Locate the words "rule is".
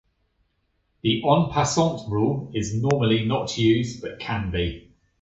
2.09-2.73